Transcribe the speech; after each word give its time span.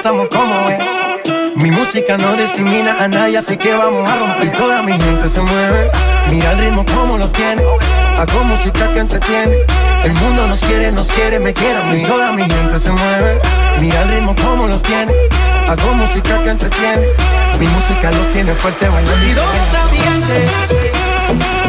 empezamos 0.00 0.28
como 0.30 0.70
es. 0.70 1.56
Mi 1.56 1.70
música 1.70 2.16
no 2.16 2.34
discrimina 2.34 3.04
a 3.04 3.06
nadie, 3.06 3.36
así 3.36 3.58
que 3.58 3.74
vamos 3.74 4.08
a 4.08 4.16
romper. 4.16 4.56
Toda 4.56 4.82
mi 4.82 4.92
gente 4.92 5.28
se 5.28 5.42
mueve, 5.42 5.90
mira 6.30 6.52
el 6.52 6.58
ritmo 6.58 6.86
como 6.86 7.18
los 7.18 7.30
tiene. 7.34 7.62
Hago 8.16 8.44
música 8.44 8.90
que 8.94 9.00
entretiene. 9.00 9.58
El 10.02 10.14
mundo 10.14 10.46
nos 10.46 10.62
quiere, 10.62 10.90
nos 10.90 11.10
quiere, 11.10 11.38
me 11.38 11.52
quiere 11.52 11.80
a 11.80 11.82
mí. 11.82 12.02
Toda 12.06 12.32
mi 12.32 12.44
gente 12.44 12.80
se 12.80 12.90
mueve, 12.90 13.42
mira 13.78 14.00
el 14.00 14.08
ritmo 14.08 14.34
como 14.42 14.68
los 14.68 14.82
tiene. 14.82 15.12
Hago 15.68 15.92
música 15.92 16.42
que 16.44 16.50
entretiene. 16.50 17.08
Mi 17.58 17.66
música 17.66 18.10
los 18.10 18.30
tiene 18.30 18.54
fuerte 18.54 18.88
bailando. 18.88 19.26
¿Y 19.26 19.32
dónde 19.34 19.58
está 19.58 19.84
mi 19.92 19.98
gente? 19.98 21.59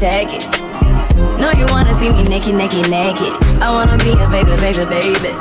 take 0.00 0.32
it. 0.32 0.48
No, 1.36 1.52
you 1.52 1.66
wanna 1.68 1.92
see 1.92 2.08
me 2.08 2.22
naked, 2.22 2.54
naked, 2.54 2.88
naked. 2.88 3.36
I 3.60 3.68
wanna 3.68 3.98
be 4.00 4.16
a 4.16 4.26
baby, 4.32 4.56
baby, 4.56 4.88
baby. 4.88 5.32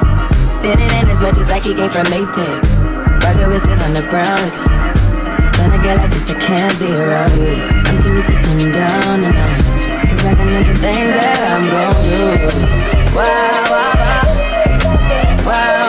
Spinning 0.51 0.91
in 0.99 1.07
his 1.07 1.21
much 1.21 1.39
as 1.39 1.49
like 1.49 1.63
he 1.63 1.73
came 1.73 1.89
from 1.89 2.03
Maytag. 2.11 2.59
Rocket 3.23 3.47
with 3.47 3.63
sit 3.63 3.79
on 3.81 3.93
the 3.93 4.03
ground. 4.11 4.51
When 5.55 5.71
I 5.71 5.79
get 5.81 5.95
like 5.95 6.11
this, 6.11 6.29
I 6.29 6.35
can't 6.43 6.77
be 6.77 6.91
around 6.91 7.31
you. 7.39 7.55
I'm 7.87 8.03
too 8.03 8.19
touching 8.27 8.71
down 8.75 9.23
and 9.23 9.37
I. 9.39 9.55
Cause 10.11 10.25
I 10.25 10.35
can 10.35 10.49
into 10.49 10.75
things 10.75 11.13
that 11.15 11.39
I'm 11.55 11.63
gon' 11.71 11.95
do. 12.03 12.19
Wow, 13.15 13.63
wow, 13.71 13.95
wow. 14.83 15.47
Wow. 15.47 15.88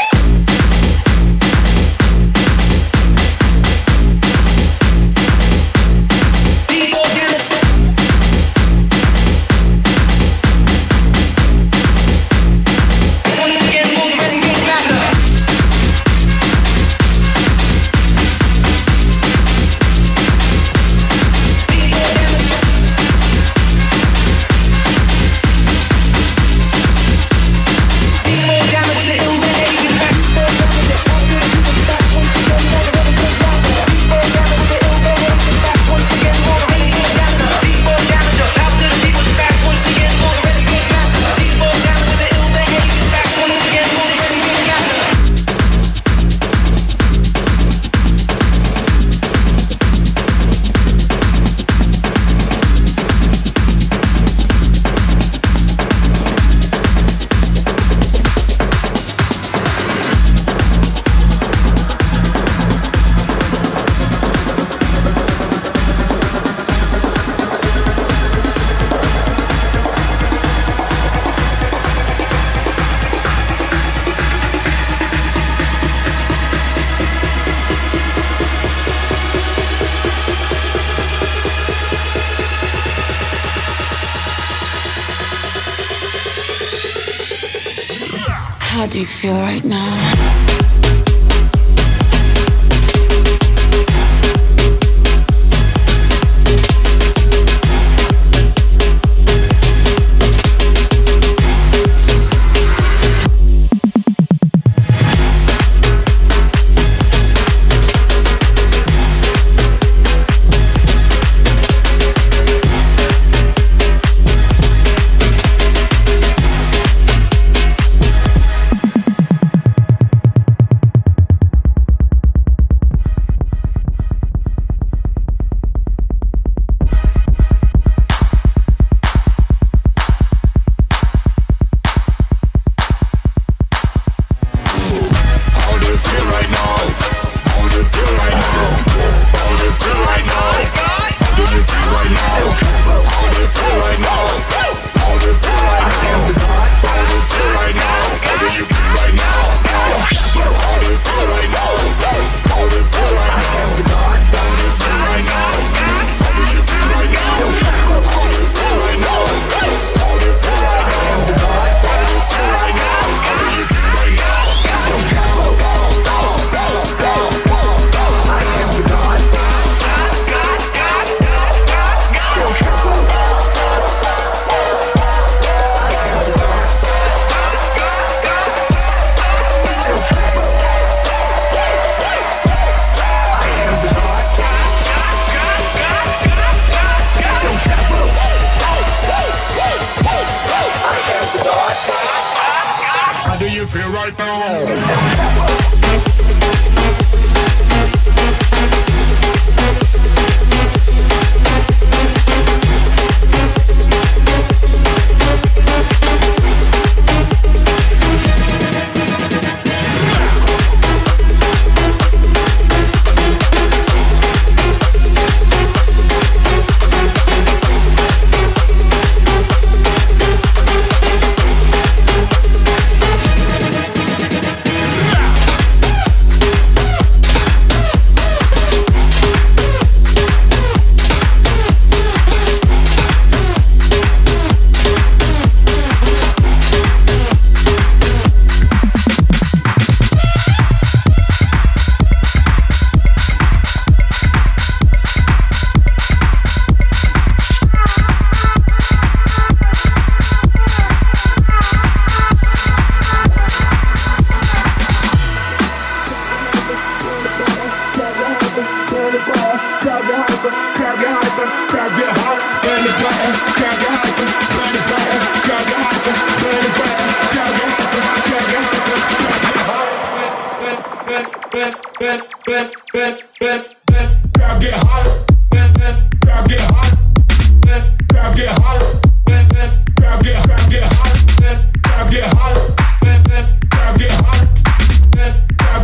feel 89.21 89.39
right 89.39 89.63
now. 89.63 90.00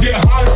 get 0.08 0.26
hot. 0.26 0.47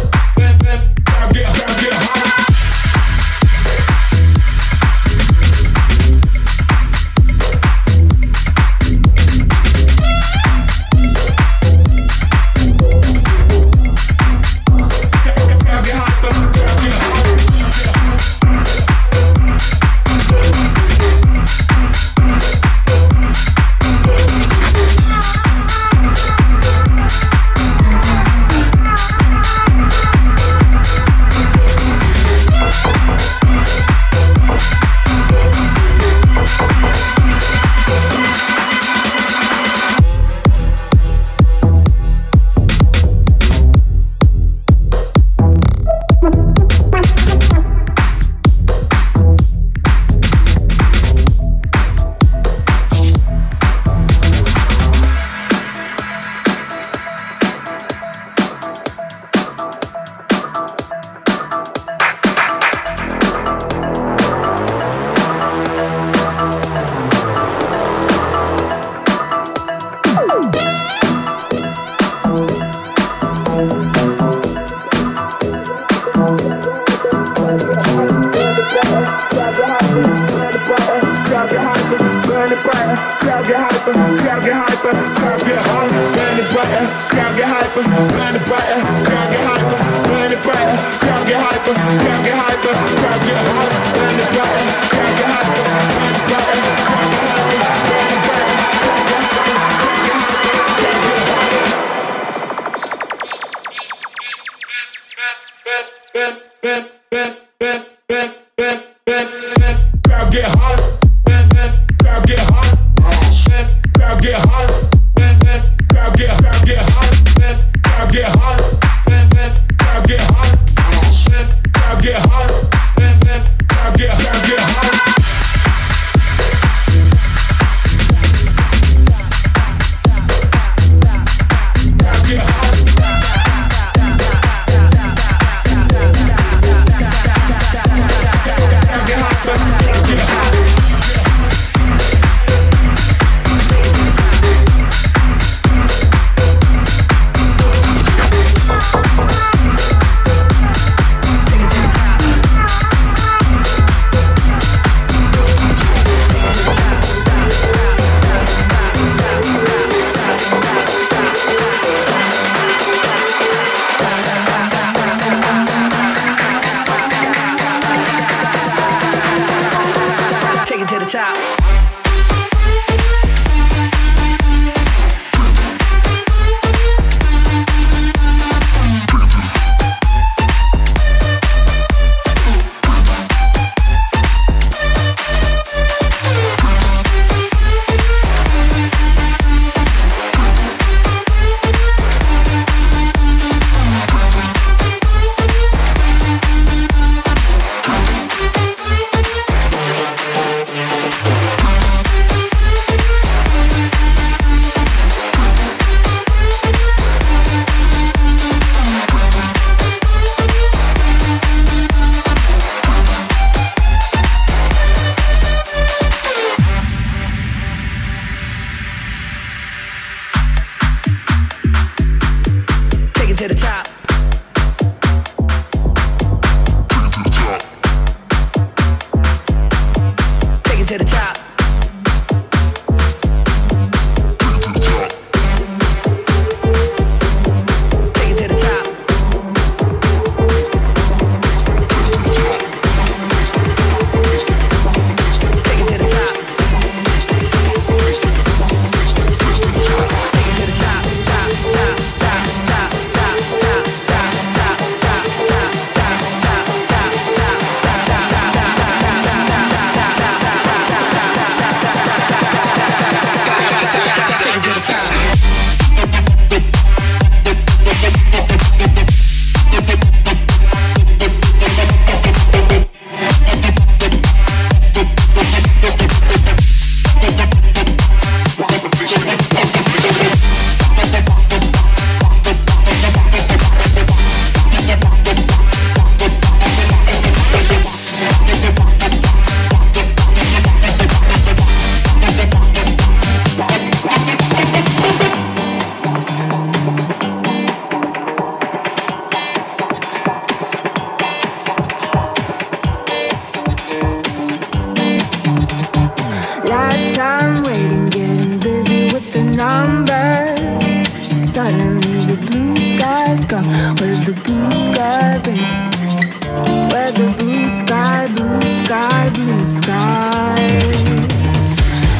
the 317.22 317.32
blue 317.44 317.70
sky, 317.70 318.28
blue 318.36 318.62
sky, 318.62 319.30
blue 319.34 319.66
sky. 319.66 320.56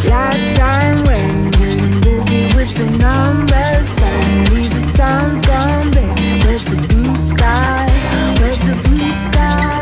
Lifetime 0.08 1.04
when 1.06 1.52
we're 1.60 2.02
busy 2.02 2.46
with 2.56 2.74
the 2.76 2.86
numbers. 2.98 3.88
Suddenly 3.88 4.68
the 4.68 4.80
sun's 4.80 5.42
gone, 5.42 5.90
babe. 5.92 6.44
Where's 6.44 6.66
the 6.66 6.76
blue 6.88 7.16
sky? 7.16 7.88
Where's 8.40 8.60
the 8.60 8.76
blue 8.88 9.12
sky? 9.12 9.81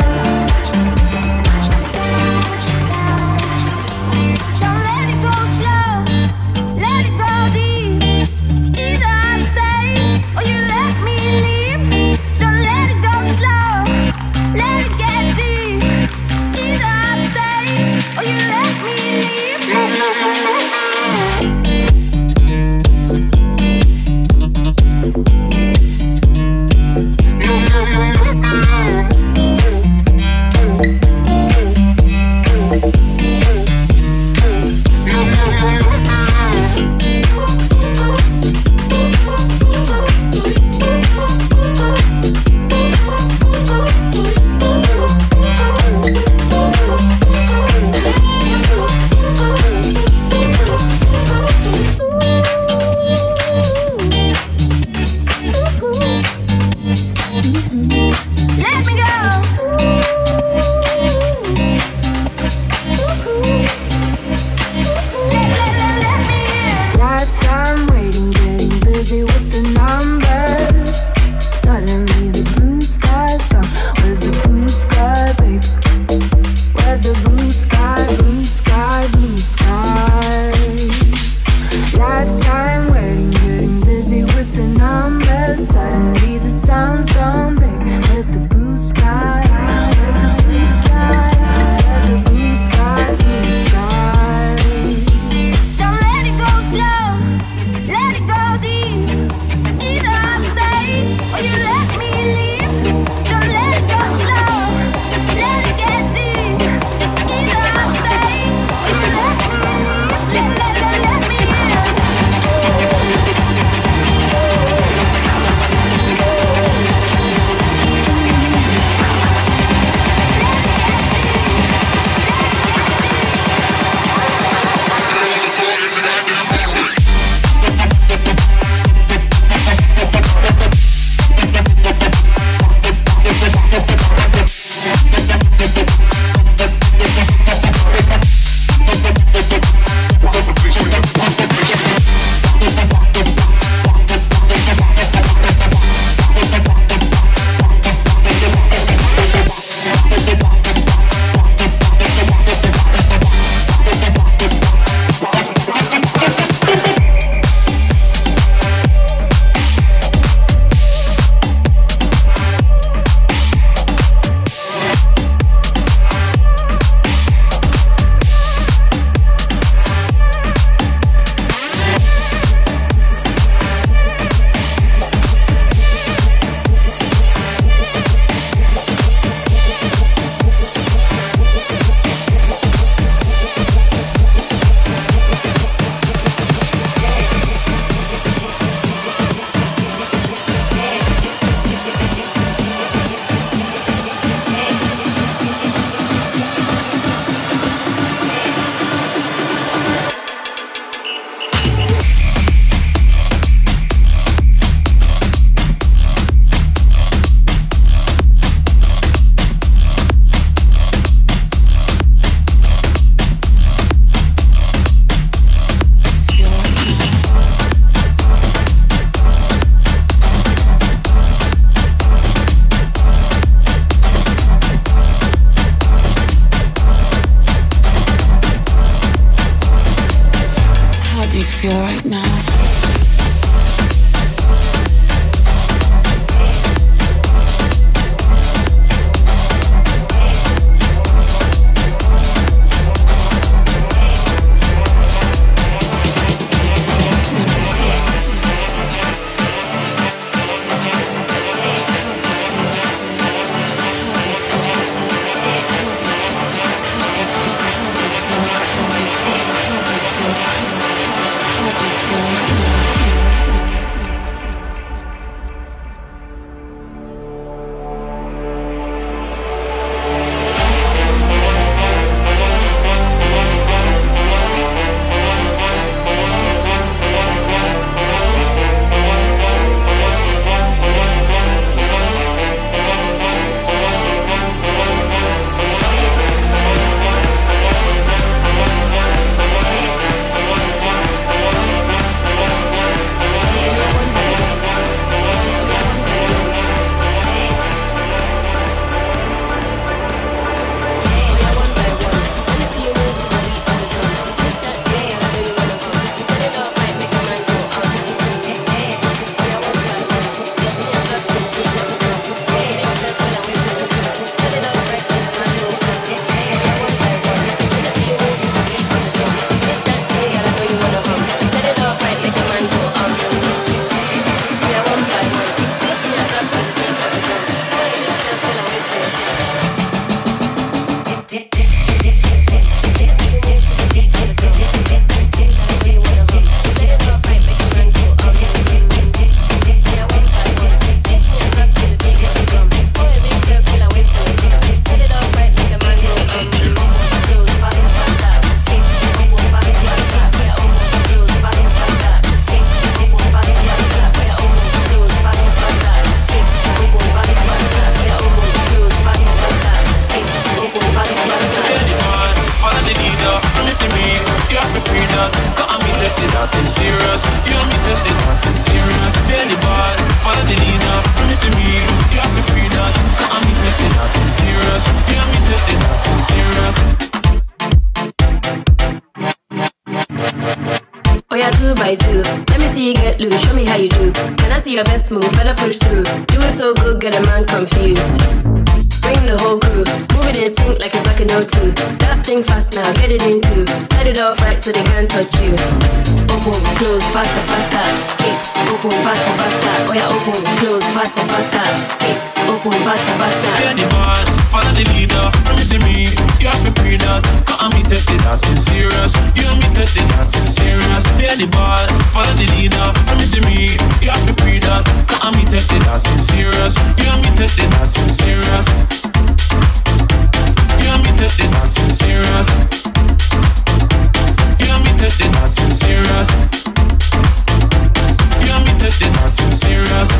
serious. 429.99 430.11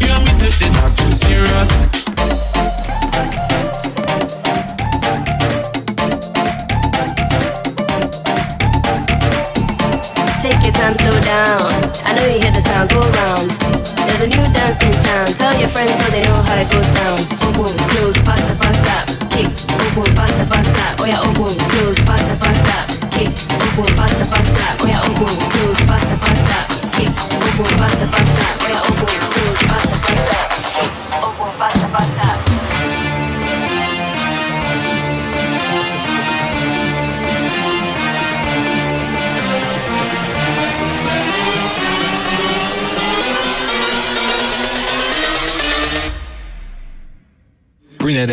You 0.00 0.08
don't 0.08 0.24
mean 0.24 0.38
that 0.38 0.56
they're 0.58 0.72
serious. 1.12 1.97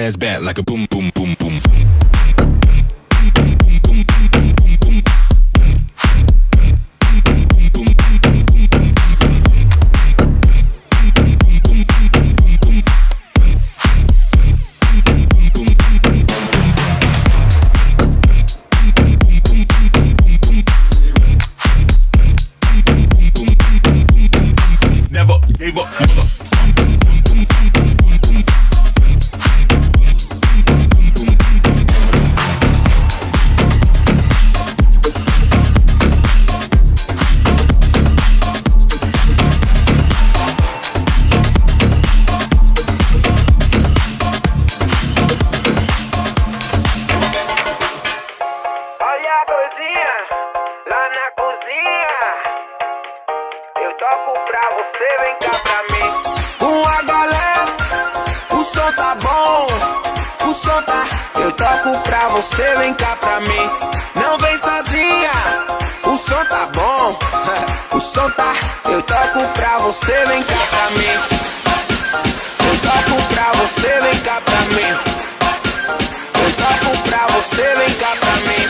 Ass 0.06 0.16
back 0.16 0.42
like 0.42 0.60
a 0.60 0.64
você, 62.30 62.76
vem 62.78 62.94
cá 62.94 63.16
pra 63.18 63.40
mim. 63.40 63.70
Não 64.16 64.38
vem 64.38 64.58
sozinha, 64.58 65.32
o 66.04 66.18
som 66.18 66.46
tá 66.46 66.68
bom. 66.74 67.20
O 67.96 68.02
som 68.02 68.30
tá. 68.32 68.54
Eu 68.84 69.02
toco 69.04 69.48
pra 69.54 69.78
você, 69.78 70.12
vem 70.26 70.44
cá 70.44 70.58
pra 70.70 70.90
mim. 70.92 71.14
Eu 72.68 72.78
toco 72.82 73.24
pra 73.34 73.52
você, 73.54 74.02
vem 74.02 74.20
cá 74.20 74.42
pra 74.42 74.60
mim. 74.76 75.00
Eu 76.44 76.52
toco 76.58 77.10
pra 77.10 77.28
você, 77.28 77.76
vem 77.76 77.94
cá 77.94 78.16
pra 78.20 78.36
mim. 78.36 78.66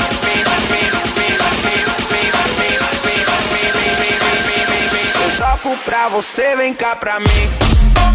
Eu 5.23 5.37
toco 5.37 5.77
pra 5.77 6.09
você, 6.09 6.55
vem 6.55 6.73
cá 6.75 6.95
pra 6.97 7.19
mim. 7.19 8.14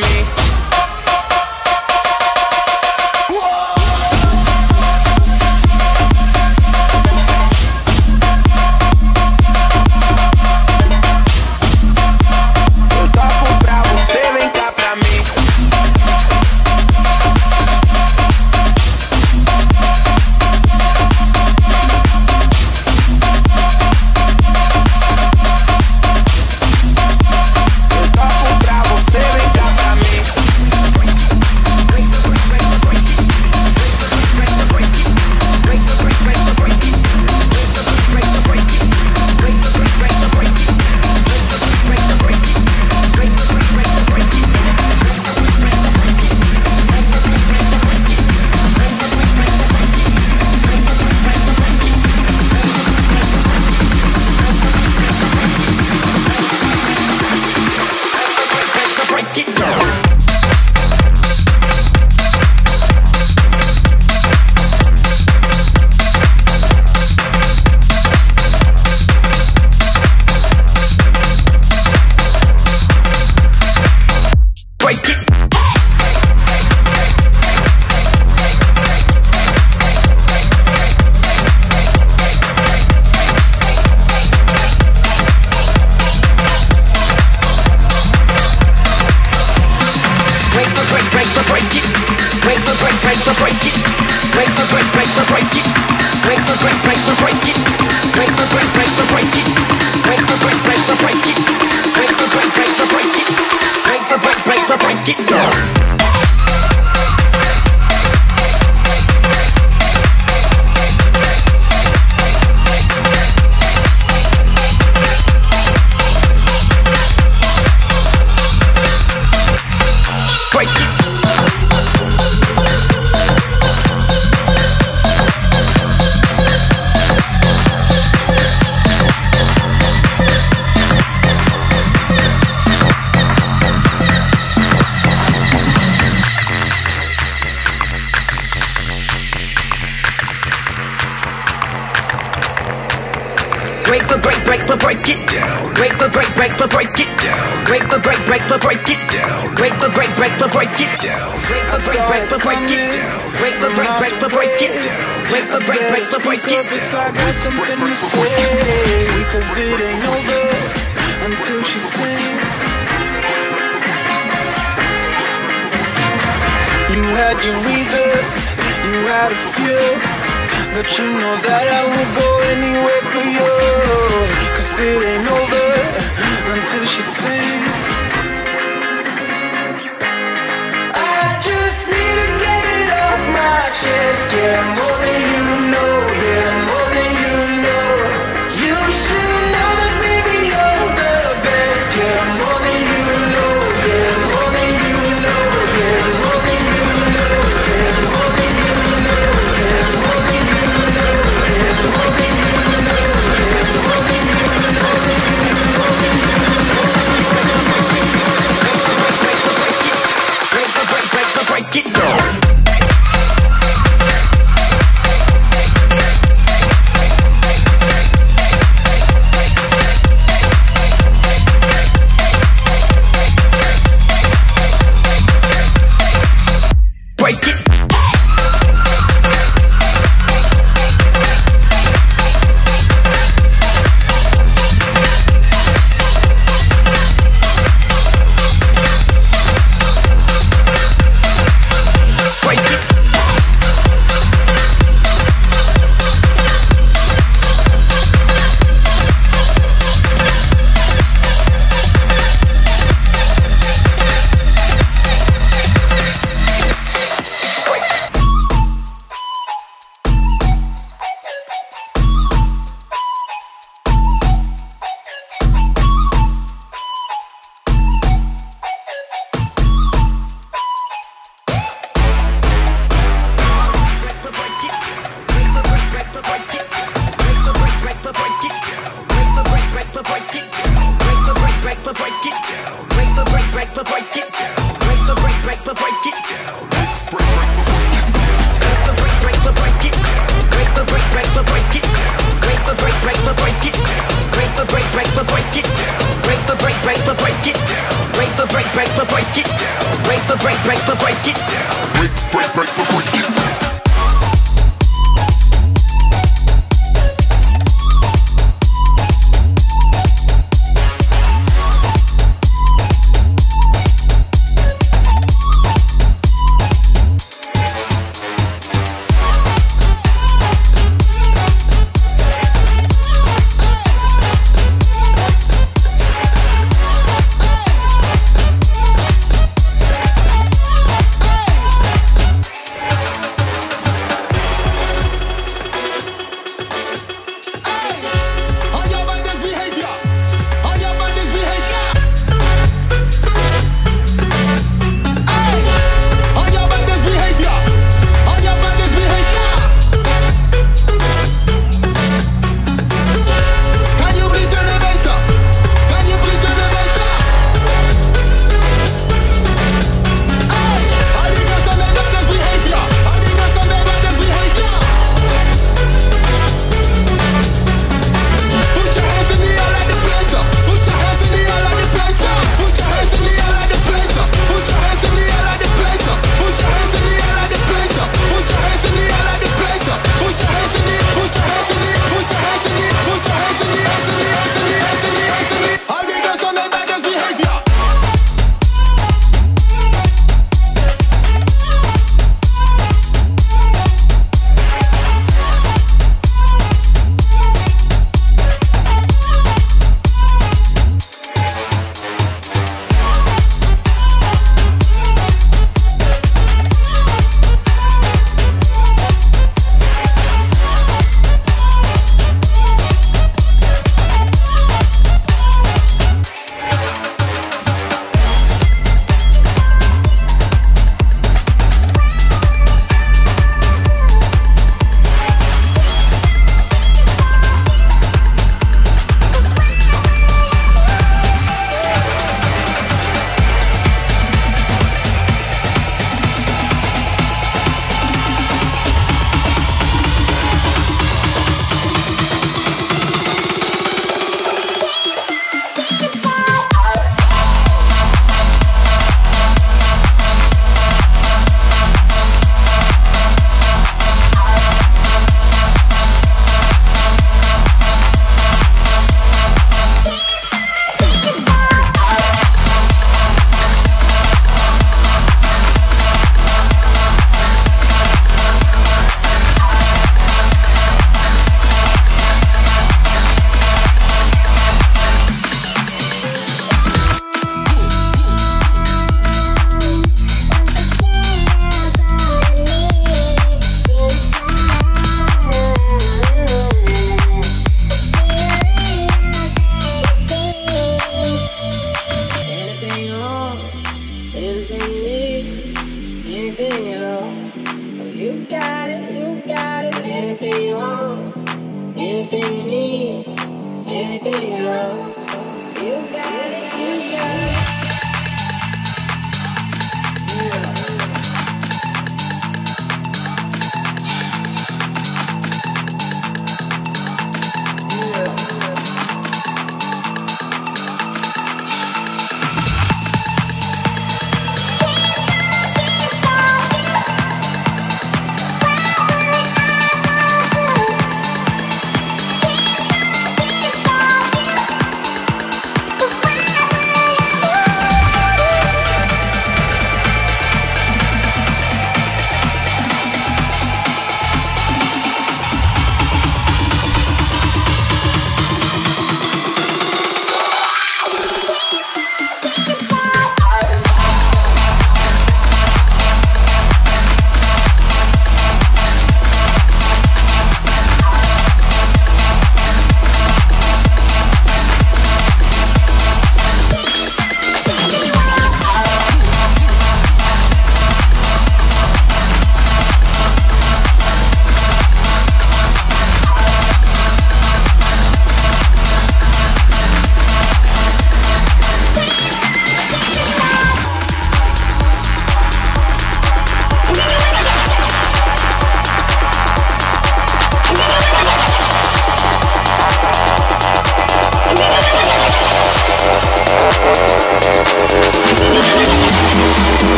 But 170.81 170.97
you 170.97 171.05
know 171.05 171.35
that 171.45 171.67
I 171.69 171.81
will 171.93 172.15
go 172.17 172.30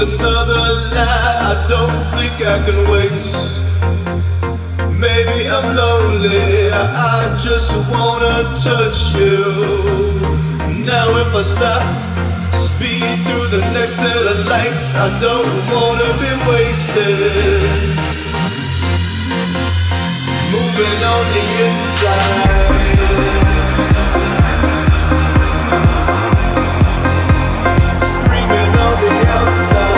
another 0.00 0.64
lie 0.96 1.36
I 1.50 1.54
don't 1.68 2.02
think 2.16 2.34
I 2.40 2.58
can 2.64 2.78
waste. 2.92 3.60
Maybe 4.96 5.38
I'm 5.48 5.76
lonely, 5.76 6.72
I 6.72 7.36
just 7.40 7.72
wanna 7.92 8.36
touch 8.64 9.14
you. 9.14 9.44
Now, 10.84 11.06
if 11.22 11.34
I 11.34 11.42
stop, 11.42 11.84
speed 12.52 13.16
through 13.26 13.48
the 13.56 13.62
next 13.76 13.96
set 14.00 14.24
of 14.32 14.46
lights, 14.46 14.88
I 14.96 15.08
don't 15.20 15.56
wanna 15.72 16.10
be 16.22 16.32
wasted. 16.48 17.20
Moving 20.54 21.00
on 21.14 21.24
the 21.36 21.44
inside. 21.66 22.80
Screaming 28.12 28.72
on 28.86 28.94
the 29.04 29.14
outside. 29.38 29.89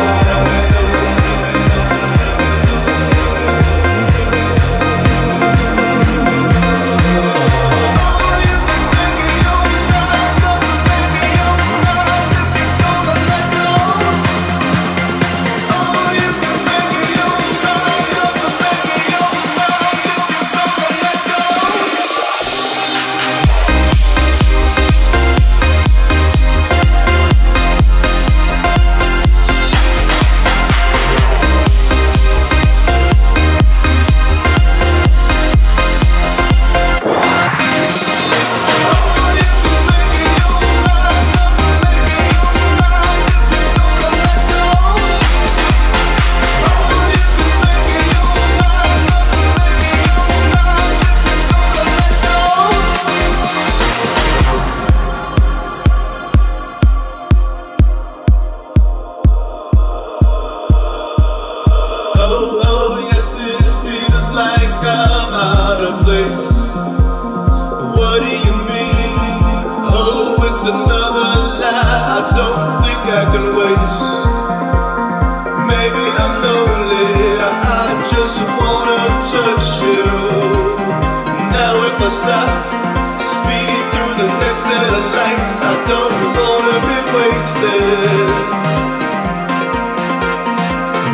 Of 84.99 85.05
lights, 85.19 85.57
I 85.63 85.75
don't 85.91 86.17
wanna 86.39 86.77
be 86.89 86.99
wasted. 87.17 88.29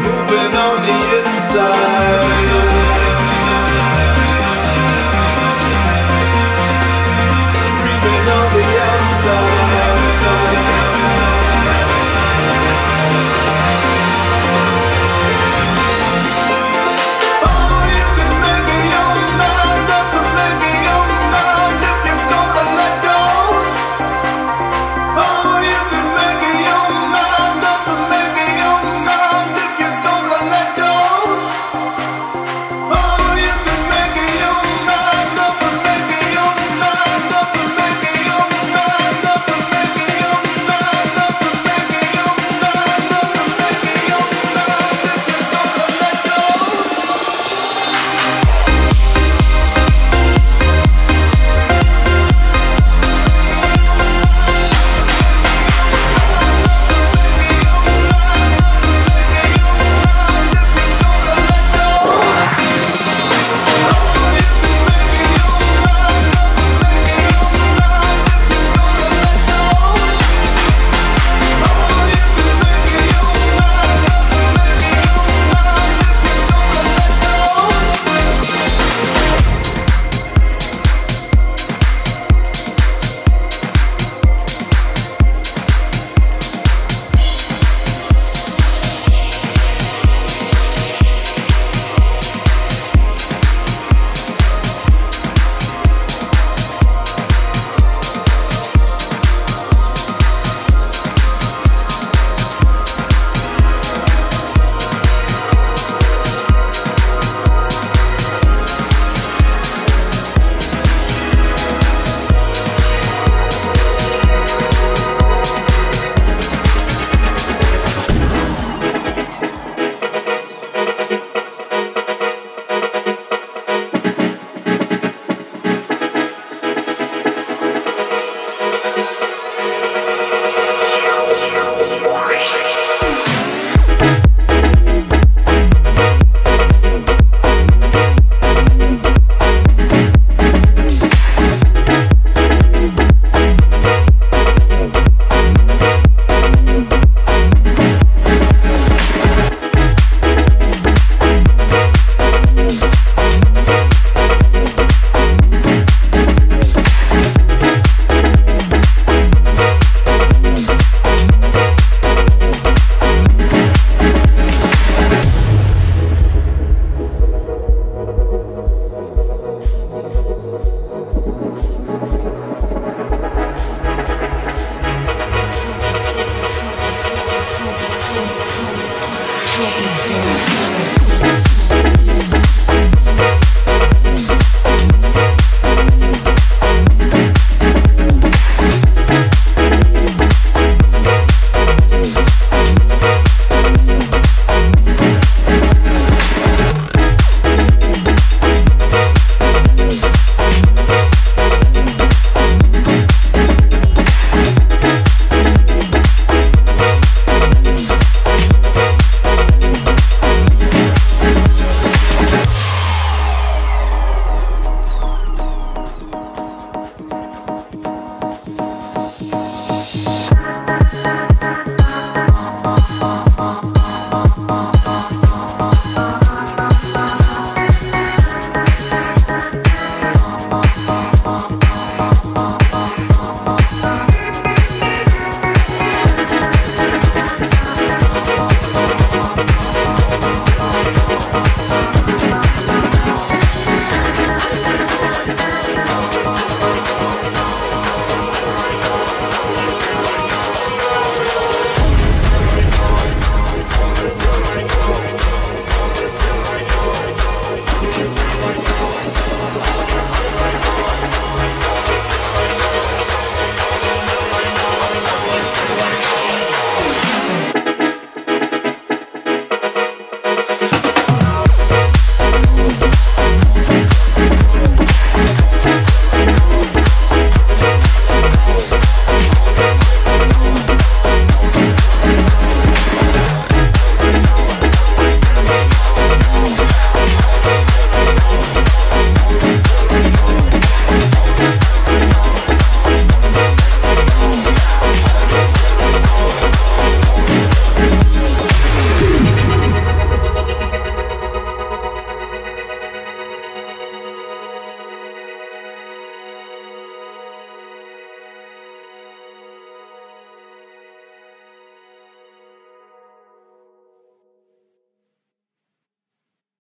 Moving 0.04 0.52
on 0.66 0.76
the 0.86 0.98
inside. 1.18 2.07